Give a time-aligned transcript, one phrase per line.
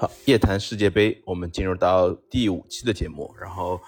[0.00, 3.30] 好，夜谈世界杯，我们进入到第五期的节目。
[3.38, 3.78] 然后，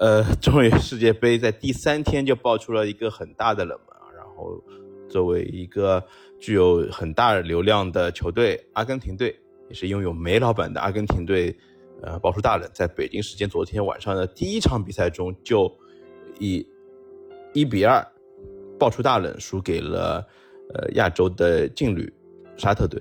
[0.00, 4.10] 呃， 终于世界杯在第三天就爆出了一个很大的冷门啊。
[4.12, 4.60] 然后，
[5.08, 6.04] 作为一个
[6.40, 9.38] 具有很大流量的球队，阿根廷队
[9.68, 11.56] 也是拥有梅老板的阿根廷队，
[12.02, 15.72] 呃，爆出大冷，在北京时间昨天晚上的第一场比赛中，就
[16.40, 16.66] 以
[17.52, 18.04] 一比二
[18.80, 20.26] 爆出大冷，输给了
[20.74, 22.12] 呃亚洲的劲旅
[22.56, 23.00] 沙特队。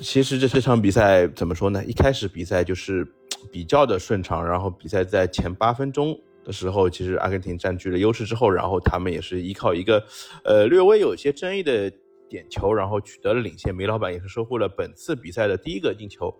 [0.00, 1.84] 其实这这场比赛怎么说呢？
[1.84, 3.06] 一开始比赛就是
[3.50, 10.04] 比较的顺畅，然后比赛在前八分钟的时候，其实阿根廷占据了优势之后，然后他们也是依靠一个
[10.44, 11.90] 呃略微有些争议的
[12.28, 13.74] 点球，然后取得了领先。
[13.74, 16.32] 梅老板也是收获了本次比赛的第一个进球。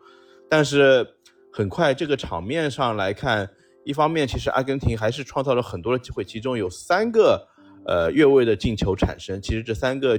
[0.49, 1.07] 但是
[1.53, 3.51] 很快这个场面上来看，
[3.85, 7.45] 一方面其实阿根廷还是创造了很多的机会，其中有三个
[7.87, 9.43] 呃越位的进球产生。
[9.43, 10.19] 其实这三个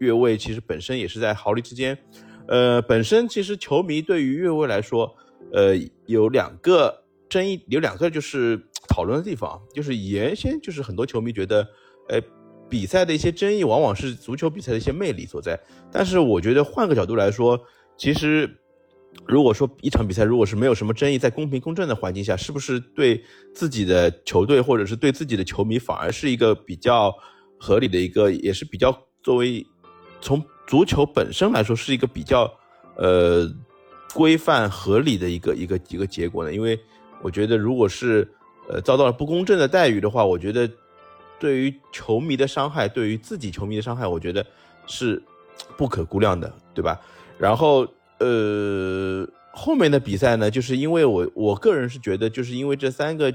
[0.00, 1.98] 越位其实本身也是在毫厘之间。
[2.46, 5.14] 呃，本身其实球迷对于越位来说，
[5.52, 5.74] 呃，
[6.06, 11.66] 有两个争议，有两个就是讨论的地方，就是原先就是很多球迷觉得，
[12.08, 12.20] 呃，
[12.68, 15.58] 比赛的一些争议往往是足球比赛的一些魅力所在。
[15.90, 17.58] 但是我觉得换个角度来说，
[17.96, 18.58] 其实
[19.26, 23.24] 如果说一场比赛如果是没有什么争议，在公平公正的环境下，是不是对
[23.54, 27.14] 自己的球队或者是对自己的球迷反而是一个比较
[27.58, 29.64] 合理的一个，也是比较作为
[30.24, 30.44] 从。
[30.66, 32.50] 足球本身来说是一个比较，
[32.96, 33.46] 呃，
[34.14, 36.50] 规范合理的一个一个一个结果呢。
[36.50, 36.80] 因为
[37.20, 38.26] 我觉得，如果是
[38.66, 40.66] 呃遭到了不公正的待遇的话，我觉得
[41.38, 44.44] 对于球迷的伤害，对于自己球迷的伤害，我觉得
[44.86, 45.22] 是
[45.76, 46.98] 不可估量的，对吧？
[47.36, 47.86] 然后
[48.20, 53.30] 呃，后面的比赛呢，就是因为我我个人是觉得，就是因为这三个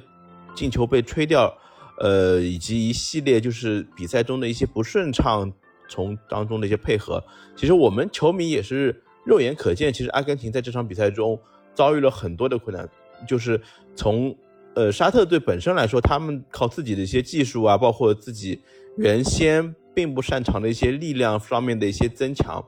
[0.55, 1.55] 进球被吹掉，
[1.99, 5.53] 呃，以及一系列就是比赛中的一些不顺畅。
[5.89, 7.21] 从当中的一些配合，
[7.55, 8.95] 其实我们球迷也是
[9.25, 9.91] 肉眼可见。
[9.91, 11.37] 其实阿根廷在这场比赛中
[11.73, 12.87] 遭遇了很多的困难，
[13.27, 13.59] 就是
[13.95, 14.33] 从
[14.75, 18.61] 呃沙特队本身来说，他们靠自己的一些技术啊，包括自己
[18.97, 22.63] 原先并不擅长的一些力量方面的一些增强。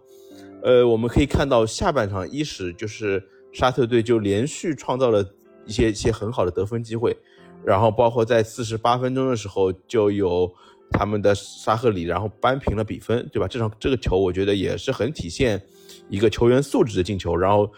[0.64, 3.24] 呃，我们可以看到下半场伊始就是
[3.54, 5.24] 沙特队就连续创造了
[5.66, 7.16] 一些一些很好的得分机会，
[7.64, 10.52] 然后包括在四十八分钟的时候就有。
[10.92, 13.48] 他们的沙赫里，然后扳平了比分，对吧？
[13.48, 15.62] 这场这个球，我觉得也是很体现
[16.10, 17.36] 一个球员素质的进球。
[17.36, 17.72] 然后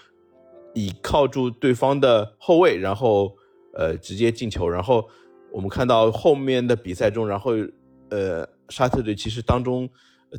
[0.73, 3.35] 以靠住对方的后卫，然后
[3.73, 4.67] 呃直接进球。
[4.67, 5.07] 然后
[5.51, 7.51] 我们看到后面的比赛中，然后
[8.09, 9.87] 呃沙特队其实当中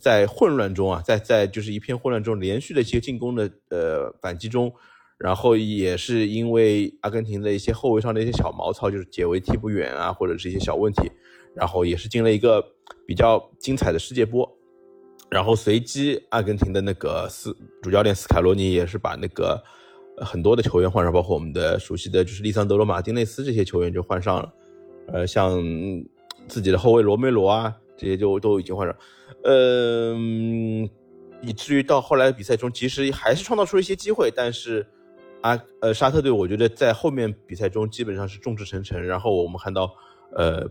[0.01, 4.73] 在混乱中啊，在在就是一片混乱中，连续的一些进攻的呃反击中，
[5.17, 11.11] 然后也是因为阿根廷的一些后卫上的一些小毛糙，就是解围踢不远啊，或者是一些小问题。
[11.55, 12.65] 然后也是进了一个
[13.07, 14.51] 比较精彩的世界波，
[15.31, 19.63] 然后随机阿根廷的那个斯主教练斯卡罗尼也是把那个
[20.19, 24.53] 很多的球员换上，包括我们的熟悉的就是利桑德罗马丁内斯这些球员就换上了，
[25.13, 25.63] 呃，像
[26.49, 28.97] 自己的后卫罗梅罗啊这些就都已经换上，
[29.45, 30.89] 嗯，
[31.41, 34.85] 以至于到后来的比赛中，其实还是创造出了一些机会，但是
[35.43, 39.95] 阿呃沙特队我觉得在后面比赛中基本上是众志成城，然后我们看到
[40.37, 40.69] 呃。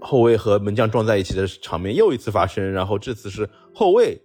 [0.00, 4.16] 后卫和门将撞在一起的场面又一次发生，然后这次是后卫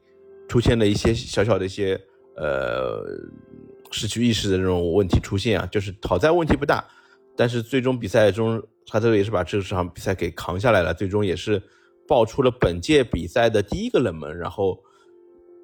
[0.48, 2.00] 出现了一些小小的一些
[2.36, 3.02] 呃
[3.90, 6.86] 失去意识的这种问题出现啊，就是好在问题不大，
[7.38, 11.62] 但是最终比赛中沙特也是把这场比赛给扛下来了，最终也是
[12.08, 14.78] 爆出了本届比赛的第一个冷门，然后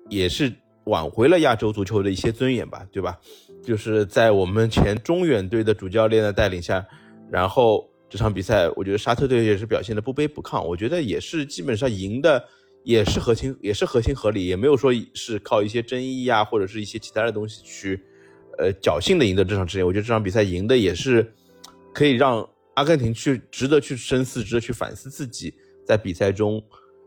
[0.09, 0.51] 也是
[0.85, 3.17] 挽回了亚洲足球的一些尊严吧，对吧？
[3.61, 6.85] 就是在我们前中远队的主教练的带领下，
[7.29, 7.87] 然后。
[8.09, 12.43] 这场比赛，我觉得沙特队也是表现的不卑不亢，我觉得也是基本上赢的，
[12.83, 18.01] 也是合情，也是合情合理，也没有说是靠一些争议啊，或者是一些其他的东西去，
[18.57, 21.33] 呃，侥幸的赢得这场之前，我觉得这场比赛赢的也是
[21.93, 25.53] 可以让阿根廷去值得去深思，值得去反思自己
[25.85, 26.63] 在比赛中，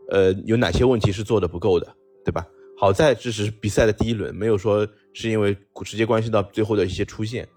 [0.09, 2.45] 呃，有哪些问题是做的不够的，对吧？
[2.77, 5.55] 好在这是比赛的第一轮，没有说是因为
[5.85, 7.47] 直接关系到最后的一些出现。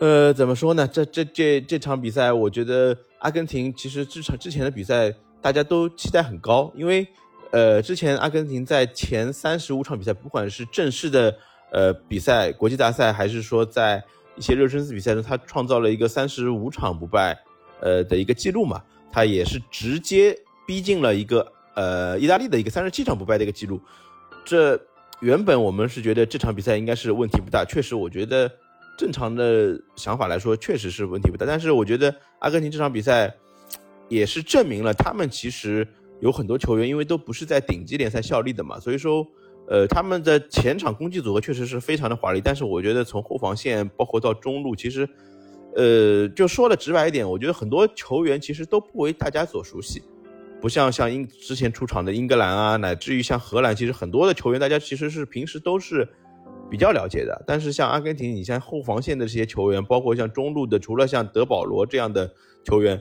[0.00, 0.88] 呃，怎么说呢？
[0.88, 7.06] 这这这这场比赛，我觉得阿根廷其实这场之前的比赛大家都期待很高，因为
[7.50, 11.36] 呃，之前阿根廷在前三十五场比赛，不管是正式的
[11.70, 14.02] 呃比赛、国际大赛，还是说在
[14.36, 17.38] 一些热身赛比赛中，他创造了一个三十五场不败
[17.80, 18.82] 呃的一个记录嘛，
[19.12, 20.34] 他也是直接
[20.66, 23.78] 逼近了一个呃意大利的一个三十七场不败的一个记录。
[24.46, 24.80] 这
[25.20, 28.50] 原本我们是觉得这场比赛应该是问题不大，确实我觉得。
[29.00, 31.46] 正常的想法来说，确实是问题不大。
[31.46, 33.34] 但是我觉得阿根廷这场比赛
[34.10, 35.88] 也是证明了他们其实
[36.20, 39.26] 有很多球员，因为都不是在顶级联赛效力的嘛，所以说，
[39.68, 45.08] 呃，他们的前场攻击组合确实是非常的华丽，但是我觉得从后防线包括到中路，其实，
[45.74, 50.02] 呃，就说的直白一点，我觉得很多球员其实都不为大家所熟悉，
[50.60, 56.06] 不像像英之前出场的英格兰啊，乃至于像荷兰，其实很多的球员大家其实是平时都是
[56.70, 62.32] 比较了解的，但是像阿根廷，你像后防线的这些球员，包括像中路的，除了像德保罗这样的
[62.64, 62.96] 球员，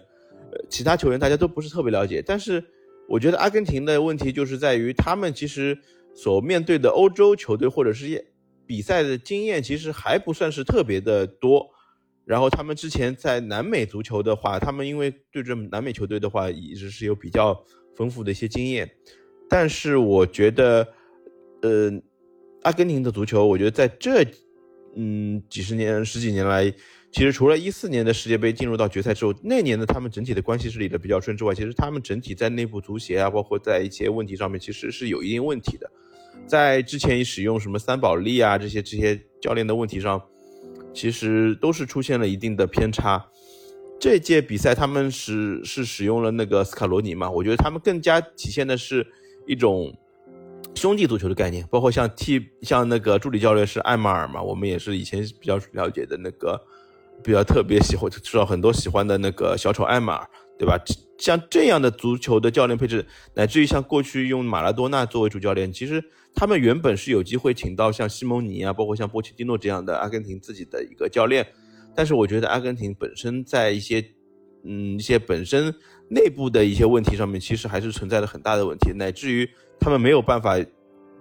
[0.52, 2.64] 呃，其他球员大家都不是特别了解，但是
[3.08, 5.78] 我觉得阿根廷的问题就是在于他们其实。
[6.16, 8.34] 所面对的欧洲球队或者是
[8.66, 11.70] 比赛的经验，其实还不算是特别的多。
[12.26, 17.64] 然后他们之前在南美足球的话，他们因为对阵南美球队的话，一直是有比较
[17.96, 18.90] 丰富的一些经验。
[19.48, 20.86] 但是我觉得，
[21.62, 21.92] 呃，
[22.64, 24.26] 阿根廷的足球，我觉得在这
[24.96, 26.70] 嗯几十年、十几年来，
[27.12, 35.90] 其实除了一四年的世界杯进入到决赛之后，那年的他们整体的关系是理得比较顺之外，其实他们整体在内部足协啊，包括在一些问题上面，其实是有一定问题的。
[36.46, 40.22] 在之前使用什么三宝利啊这些这些教练的问题上，
[40.94, 43.26] 其实都是出现了一定的偏差。
[44.00, 47.30] 这届比赛他们是是使用了那个斯卡罗尼嘛？
[47.30, 49.06] 我觉得他们更加体现的是
[49.46, 49.94] 一种
[50.80, 56.60] 兄弟足球的概念，包括像替像那个助理教练是艾马尔嘛，我们也是以前比较了解的那个
[57.22, 60.80] 比较特别喜欢知道很多喜欢的那个小丑艾马尔，对吧？
[61.18, 66.02] 像这样的足球的教练配置，乃至于像过去用马拉多纳作为主教练，其实。
[66.36, 71.46] 他们原本是有机会请到像西蒙尼啊，包括像波切蒂诺这样的阿根廷自己的一个教练，
[71.96, 74.00] 但是我觉得阿根廷本身在一些，
[74.64, 75.74] 嗯，一些本身
[76.10, 80.58] 内部的一些问题上面，其实还是存在了很大的问题，乃至于他们没有办法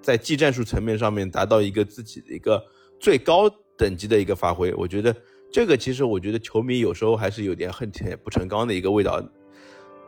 [0.01, 2.63] 在技战术层面上面达到一个自己的一个
[2.99, 4.73] 最高等级的一个发挥。
[4.75, 5.15] 我觉得
[5.51, 9.23] 这个其实我觉得球迷有时候还是有点恨铁不成钢的一个味道。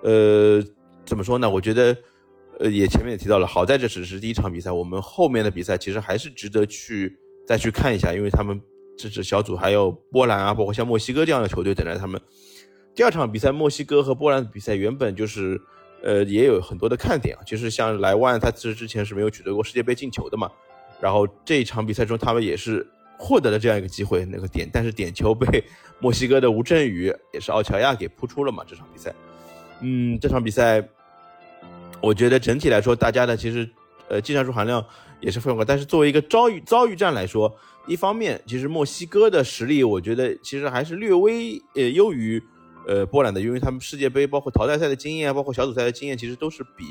[0.02, 0.62] 呃，
[1.04, 1.48] 怎么说呢？
[1.48, 1.96] 我觉得。
[2.62, 7.16] 呃，也前面也提到了，好在这只是第一场比赛，我们后面的比赛其实还是值得去
[7.46, 8.60] 再去看一下，因为他们
[8.98, 12.20] 这支小组还有波兰啊，包括像墨西哥这样的球队等待他们。
[12.94, 15.60] 第二场比赛，墨西哥和波兰的比赛原本就是，
[16.02, 20.50] 呃，也有很多的看点啊，其实像莱万，他其实之前是没有取得过世界杯进球的嘛，
[21.00, 22.86] 然后这一场比赛中，他们也是
[23.18, 25.62] 获得了这样一个机会，那个点，但是点球被
[25.98, 29.14] 墨西哥的吴镇宇也是奥乔亚给扑出了嘛，这场比赛，
[29.80, 30.86] 嗯，这场比赛。
[32.02, 33.68] 我觉得整体来说，大家的其实，
[34.08, 34.82] 呃，技战术含量
[35.20, 35.62] 也是非常高。
[35.62, 37.54] 但是作为一个遭遇遭遇战来说，
[37.86, 42.42] 一方面，其实墨西哥的实力，我觉得其实还是略微呃优于
[42.90, 46.84] 呃波兰的，因为他们世界杯包括淘汰赛的经验，包括小组赛的经验，其实都是比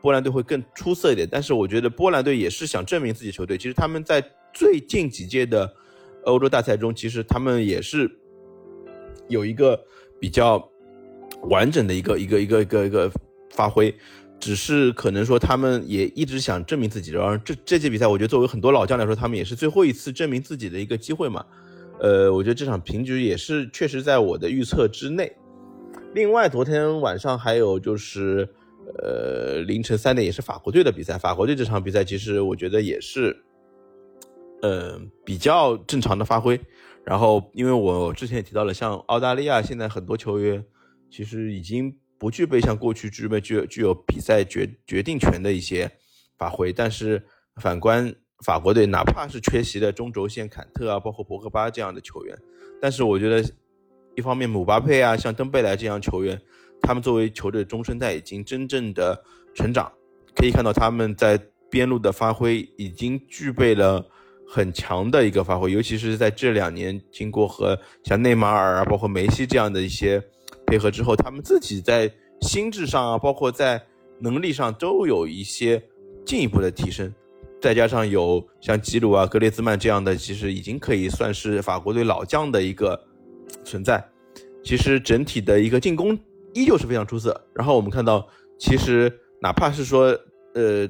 [0.00, 1.28] 波兰队会更出色一点。
[1.28, 4.24] 但是我觉得波兰队也是想证明自己球队，其实他们在
[4.54, 5.68] 最近几届的
[6.24, 8.08] 欧洲大赛中，其实他们也是
[9.28, 9.76] 有一个
[10.20, 10.70] 比较
[11.48, 13.10] 完整的一个一个一个一个一个
[13.50, 13.92] 发挥。
[14.38, 21.44] 只是可能说他们也一直想证明自己，然后这这届比赛，我觉得作为很多老将来说，他们也是最后一次证明自己的一个机会嘛。
[21.98, 25.30] 呃，我觉得这场平局也是确实在我的预测之内。
[26.12, 28.48] 另外，昨天晚上还有就是，
[28.98, 31.16] 呃，凌晨三点也是法国队的比赛。
[31.16, 33.44] 法国队这场比赛其实我觉得也是，
[34.62, 36.60] 呃，比较正常的发挥。
[37.04, 40.64] 然后，因为我之前也提到了，像澳大利亚现在很多球员
[41.10, 41.96] 其实已经。
[42.20, 45.90] 不具备像过去具备具具有比赛决决定权的一些
[46.36, 47.24] 发挥，但是
[47.62, 48.14] 反观
[48.44, 52.36] 法国队，哪怕是缺席的中轴线坎特啊，包括博格巴这样的球员，
[52.78, 53.42] 但是我觉得
[54.14, 56.40] 一方面姆巴佩啊，像登贝莱这样球员，
[56.80, 59.22] 他们作为球队的中生代已经真正的
[59.54, 59.90] 成长，
[60.34, 61.40] 可以看到他们在
[61.70, 64.04] 边路的发挥已经具备了
[64.48, 70.22] 很强的一个发挥，尤其是在这两年经过和像内马尔啊，包括梅西这样的一些。
[70.66, 72.08] 配合之后，他们自己在
[72.42, 73.82] 心智上啊，包括在
[74.20, 75.82] 能力上都有一些
[76.24, 77.12] 进一步的提升。
[77.60, 82.96] 再加上有像吉鲁啊、格列兹曼这样的，其实已经可以算是法国队老将的一个
[83.64, 84.04] 存在。
[84.62, 86.18] 其实整体的一个进攻
[86.54, 87.38] 依旧是非常出色。
[87.54, 88.26] 然后我们看到，
[88.58, 90.16] 其实哪怕是说，
[90.54, 90.88] 呃，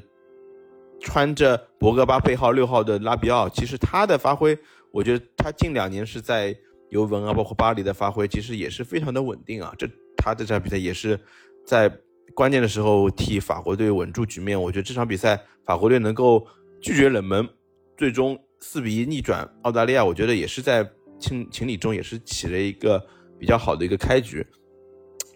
[1.01, 4.59] 穿着博格巴背号六号的拉比奥，其实他的发挥，
[4.91, 6.57] 我觉得他近两年是在。
[6.91, 9.73] 尤文啊，包括巴黎的发挥，其实也是非常的稳定啊。
[9.79, 11.17] 这他这场比赛也是
[11.65, 11.89] 在
[12.35, 14.61] 关键的时候替法国队稳住局面。
[14.61, 16.45] 我觉得这场比赛法国队能够
[16.81, 17.49] 拒绝冷门，
[17.97, 20.83] 最终四比一逆转澳大利亚，我觉得也是在
[21.21, 23.01] 情情理中也是起了一个
[23.39, 24.45] 比较好的一个开局。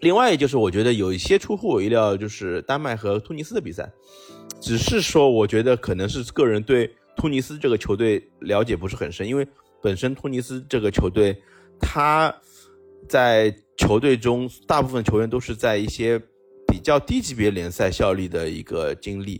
[0.01, 3.89] 另外就是我觉得有一些出乎我意料，就是丹麦和突尼斯的比赛，
[4.59, 9.47] 只是说我觉得可能是个人对突尼斯这个球队了解不是很深，因为。
[9.81, 11.39] 本身突尼斯这个球队，
[11.79, 12.35] 他
[13.07, 16.17] 在球队中大部分球员都是在一些
[16.67, 19.39] 比较低级别联赛效力的一个经历，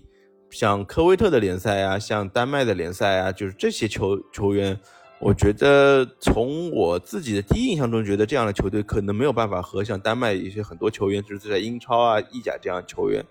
[0.51, 4.79] 像科威特的联赛啊，像丹麦的联赛啊，就是这些球球员，
[5.19, 13.25] 我觉得从我自己的第一印象中，觉得这样的球队可能没有办法和像丹麦一些很多球员，就是在英超啊、意甲这样球员，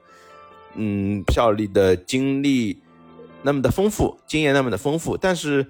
[0.74, 2.82] 嗯，效力的经历
[3.42, 5.64] 那么的丰富，经验那么的丰富，但是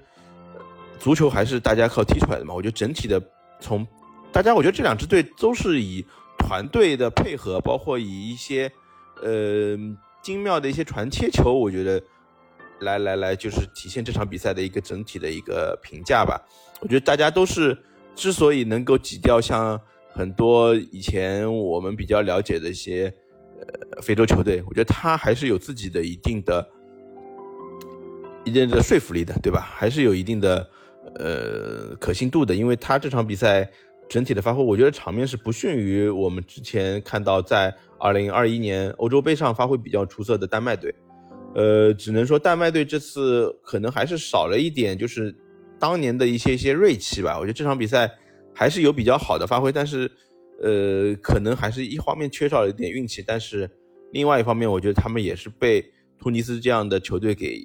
[0.98, 2.54] 足球还是大家靠踢出来的嘛。
[2.54, 3.20] 我觉得整体的
[3.60, 3.86] 从
[4.32, 6.04] 大家，我觉得这两支队都是以
[6.38, 8.70] 团队的配合，包括以一些
[9.22, 9.76] 呃。
[10.24, 12.02] 精妙的一些传切球，我觉得
[12.84, 16.40] 来来来，就是体现这场比赛的一个整体的一个评价吧。
[16.80, 17.76] 我觉得大家都是
[18.14, 19.80] 之所以能够挤掉像
[20.12, 23.12] 很多以前我们比较了解的一些
[23.58, 26.64] 呃非洲球队，我觉得他还是有自己的一定的
[28.44, 29.60] 一定的说服力的，对吧？
[29.74, 30.68] 还是有一定的
[31.16, 33.68] 呃可信度的，因为他这场比赛
[34.08, 37.74] 整体的发挥，我觉得场面是不逊于我们之前看到在。
[37.96, 40.94] 二零二一年欧洲杯上发挥比较出色的丹麦队，
[41.54, 45.34] 呃，只能说丹麦队这次可能还是少了一点，就是
[45.78, 47.38] 当年的一些一些锐气吧。
[47.38, 48.10] 我觉得这场比赛
[48.52, 50.10] 还是有比较好的发挥，但是，
[50.62, 53.70] 呃，可能还是一方面缺少了一点运气，但是
[54.12, 55.84] 另外一方面，我觉得他们也是被
[56.18, 57.60] 突尼斯这样的球队给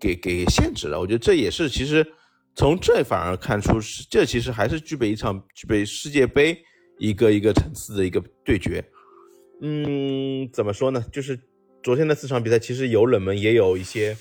[0.00, 0.98] 给给限制了。
[0.98, 2.06] 我觉得这也是其实
[2.54, 6.58] 从这反而看出，是这其实还是具备一场具备世界杯
[6.98, 8.84] 一个一个层次的一个对决。
[9.60, 11.04] 嗯，怎么说呢？
[11.12, 11.38] 就是
[11.82, 14.16] 昨天的四场比赛，其实有冷门，也有一些，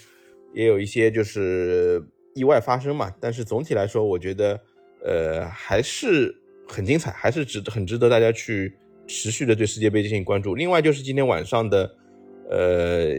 [0.53, 2.01] 也有一些就是
[2.33, 3.11] 意外发生嘛。
[3.19, 4.59] 但是总体来说，我觉得，
[5.03, 6.33] 呃，还是
[6.67, 8.73] 很精彩，还是值很值得大家去
[9.07, 10.55] 持续的对世界杯进行关注。
[10.55, 11.95] 另外就是今天晚上的，
[12.49, 13.15] 呃，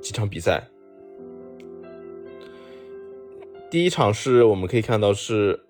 [0.00, 0.66] 几场比赛，
[3.70, 5.63] 第一场是我们可以看到是。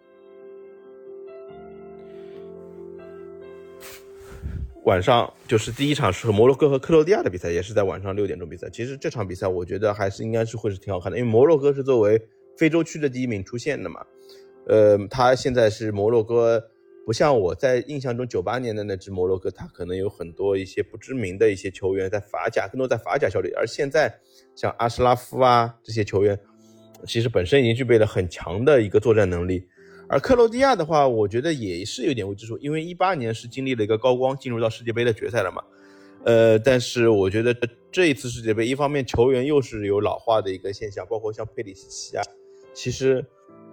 [4.85, 8.69] 晚上就是第一场是摩洛哥和克罗地亚的比赛，也是在晚上六点钟比赛。
[8.71, 12.21] 其实这场比赛我觉得还是应该是会是挺好看的，因为摩洛哥是作为
[12.59, 14.05] 非洲区的第一名出现的嘛。
[14.67, 16.63] 呃，他现在是摩洛哥，
[17.07, 23.51] 不像我在印象中九八年的那支摩洛哥，他可能有很多一些不知名的一些球员在法甲，更多在法甲效力。
[23.57, 24.15] 而现在
[24.55, 26.39] 像阿什拉夫啊这些球员，
[27.07, 29.67] 其实本身已经具备了很强的一个作战能力。
[30.07, 35.63] 而克罗地亚的话，我觉得也是有点未知数，因为一八年是经历了一个高光，进入到世界杯的决赛了嘛。
[36.25, 37.57] 呃，但是我觉得
[37.91, 42.23] 这一次世界杯，一方面球员又是有老化的一个现象，包括像佩里西奇啊，
[42.73, 43.25] 其实，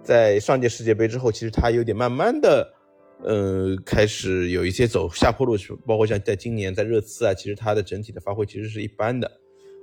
[0.02, 2.74] 在上届世界杯之后，其实他有点慢慢的，
[3.22, 9.30] 呃，开始有一些走下坡路，包括像在今年在热刺啊，其实他的整体的发挥其实是一般的。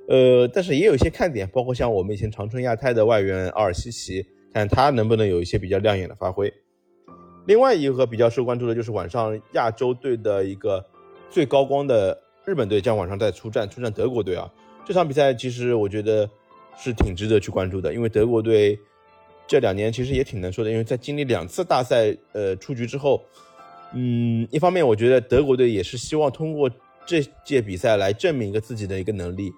[0.08, 4.26] 呃，但是也有一些看点，包括像我们以前长春亚泰的外援奥尔西奇。
[4.54, 6.54] 看他能不能有一些比较亮眼的发挥。
[7.46, 10.86] 另外一个比较受关注的就是晚上亚洲队的一个
[11.30, 12.16] 最高光的
[12.46, 14.52] 日本队将晚上再出战，出战德国队啊。
[14.86, 16.30] 这场比赛其实我觉得
[16.78, 18.78] 是挺值得去关注的，因为德国队
[19.48, 23.24] 这两年其实也挺难说的，因为在经历两次大赛呃出局之后，
[23.94, 26.70] 嗯，一方面我觉得德国队也是希望通过
[27.06, 29.52] 这届比赛来证明一个自己的一个能力。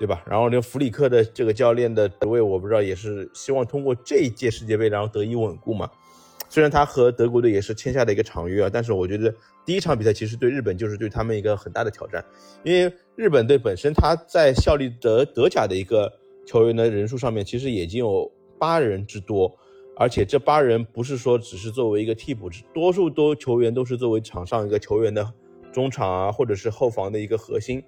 [0.00, 0.24] 对吧？
[0.26, 5.90] 然后这个弗里克的这个教练的职位，我不知道也是希望通过这一届世界杯，然后得以稳固嘛。
[6.48, 12.24] 虽然他和德国队也是签下了一个长约啊，但是我觉得第一场比赛其实对日本就是对他们一个很大的挑战，
[12.64, 16.10] 因为日本队本身他在效力德德甲的一个
[16.46, 19.54] 球员的人数上面，其实已经有八人之多，
[19.98, 25.30] 而且这八人不是说只是作为一个替补，多数都球员都是作为场上一个球员的
[25.70, 27.82] 中场啊，或者是后防的一个核心，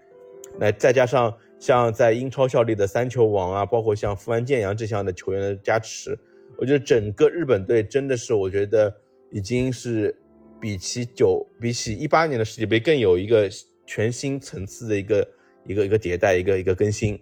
[0.58, 1.34] 来再加上。
[1.62, 6.18] 像在英超效力的三球王啊，包括像富安健洋这样的球员的加持，
[6.58, 8.92] 我觉得整个日本队真的是，我觉得
[9.30, 10.12] 已经是
[10.60, 13.48] 比起九比起一八年的世界杯更有一个
[13.86, 15.28] 全新层次的一个
[15.64, 17.16] 一个一个迭代，一个一个更新。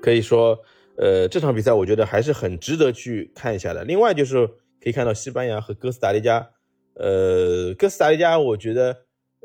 [0.00, 0.58] 可以说，
[0.96, 3.84] 呃，这场比赛我觉得还是很值得去看一下的。
[3.84, 4.46] 另外就是
[4.82, 6.48] 可以看到西班牙和哥斯达黎加，
[6.94, 8.96] 呃，哥斯达黎加，我觉得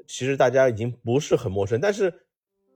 [0.08, 2.13] 其实大家已经不是很陌生，但是。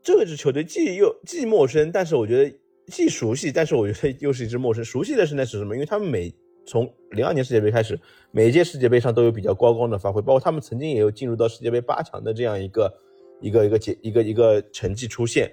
[0.06, 4.86] 这支球队既又既陌生，但是我觉得既熟悉，但是我觉得又是一支陌生。
[4.86, 5.74] 熟悉的是那是什么？
[5.74, 6.32] 因为他们每
[6.64, 12.94] 从零二年世界杯开始，每一届世界杯上都有比较高光的发挥，包括他们曾经也有进入到世界杯八强的这样一个
[13.42, 15.52] 一个一个结一个一个成绩出现。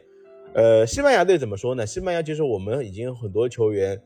[0.53, 1.87] 呃，西班牙队怎么说呢？
[1.87, 3.99] 西班牙其实我们已经很多球员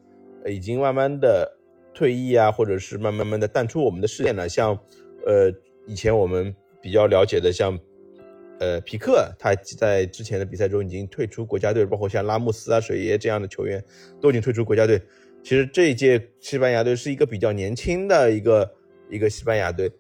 [0.47, 1.51] 已经慢慢的
[1.93, 4.49] 退役啊，或者是慢慢慢的淡出我们的视线了。
[4.49, 4.79] 像
[5.27, 5.53] 呃
[5.89, 7.77] 以前我们比较了解的像。
[8.59, 13.83] 呃，皮克他在之前的比赛中已经退出国家队，包括像拉莫斯啊、水爷这样的球员
[14.21, 15.01] 都已经退出国家队。
[15.43, 18.75] 其实这一届西班牙队是一个比较年轻的一个
[19.11, 19.91] 一个西班牙队，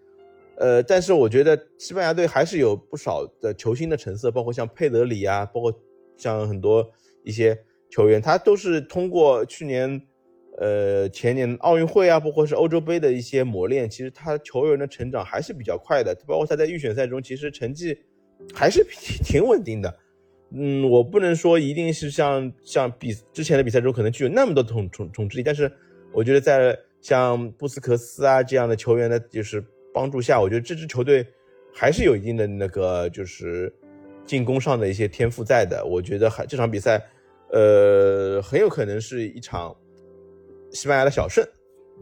[0.56, 5.72] 呃，但是我觉得西班牙队还是有不少的球星的成色，包括像佩德里啊，包括
[6.16, 6.88] 像很多
[7.22, 7.56] 一些
[7.90, 10.00] 球员，他都是通过去年。
[10.58, 16.14] 呃，前年奥运会啊，包括是欧洲杯的一些磨练，其实他球员的成长还是比较快的。
[16.26, 17.94] 包括他在预选赛中，其实成绩
[18.54, 18.84] 还是
[19.24, 19.94] 挺稳定的。
[20.50, 25.70] 嗯，我不能说一定是像像比之前的比赛中可能具有那么多统统统治力，但是
[26.12, 31.26] 我觉得在像布斯克斯啊这样的球员的就是帮助下，我觉得这支球队
[31.74, 33.72] 还是有一定的那个就是
[34.24, 35.84] 进攻上的一些天赋在的。
[35.84, 37.02] 我觉得还这场比赛，
[37.50, 39.76] 呃，很有可能是一场。
[40.72, 41.46] 西班牙的小胜，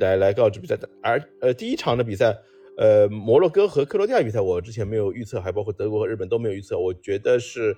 [0.00, 0.88] 来来告知比赛的。
[1.02, 2.34] 而呃，第一场的比赛，
[2.76, 6.76] 呃，摩洛哥和克罗地亚比赛，我之前没有预测，还包括德国和日本都没有预测。
[6.78, 7.76] 我觉得是，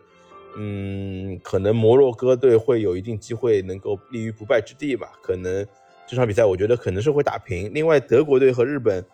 [0.57, 5.13] 嗯，可能摩洛哥队会有一定机会能够立于不败之地吧。
[5.23, 5.67] 可能
[6.07, 7.71] 这场比赛，我觉得可能是会打平。
[7.75, 9.05] 另外，德国队和日本，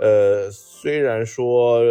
[0.00, 1.82] 呃，虽然说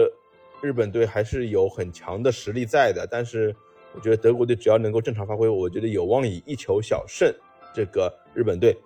[0.61, 3.53] 日本队还是有很强的实力在的，但是
[3.93, 7.29] 我觉得德国队只要能够正常发挥，我觉得有望以一球小胜
[7.75, 8.77] 这个日本队。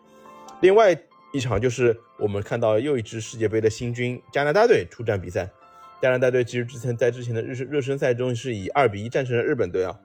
[0.62, 0.98] 另外
[1.34, 5.50] 一场就是我们看到又一支世界杯的新军加拿大队出战比赛。
[6.00, 10.00] 加拿大队其实之前在之前的热热身赛中是以二比一战胜了日本队啊。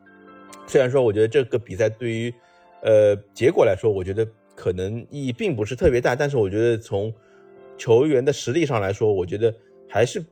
[0.66, 2.32] 虽然说我觉得这个比赛对于
[2.82, 7.12] 呃结果来说，我觉得可能意义并不是特别大，但是我觉得从
[7.76, 9.54] 球员的实力上来说，我觉得
[9.86, 10.24] 还是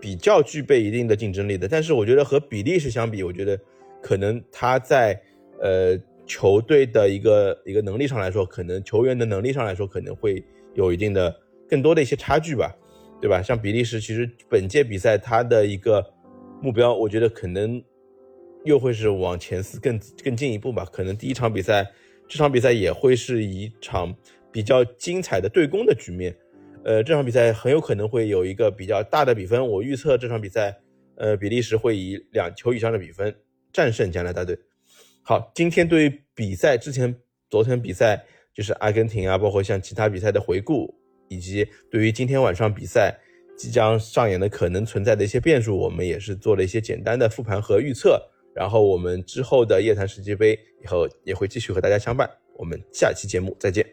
[0.00, 1.66] 比较具备一定的竞争力的。
[1.66, 3.58] 但是我觉得和比利时相比，我觉得
[4.00, 5.20] 可能他在
[5.60, 5.98] 呃。
[6.26, 11.34] 球队的一个一个能力上来说，可能球员的能力上来说，可能会有一定的
[11.68, 12.74] 更多的一些差距吧，
[13.20, 13.40] 对吧？
[13.40, 16.04] 像比利时，其实本届比赛他的一个
[16.60, 17.82] 目标，我觉得可能
[18.64, 20.84] 又会是往前四更更进一步吧。
[20.92, 21.86] 可能第一场比赛，
[22.28, 24.14] 这场比赛也会是一场
[24.50, 26.36] 比较精彩的对攻的局面。
[26.84, 29.64] 呃，这场比赛很有可能会有一个比较大的比分。
[29.66, 30.76] 我预测这场比赛，
[31.16, 33.34] 呃，比利时会以两球以上的比分
[33.72, 34.56] 战胜加拿大队。
[35.28, 37.12] 好，今天对于比赛之前，
[37.50, 40.94] 昨天比赛就是阿根廷啊，包括像其他比赛的回顾，
[41.26, 43.12] 以及对于今天晚上比赛
[43.58, 48.22] 即将上演的可能存在的一些变数，我们也是做了一些简单的复盘和预测。
[48.54, 52.30] 然后我们之后的夜谈世界杯以后也会继续和大家相伴。
[52.54, 53.84] 我们下期节目再见。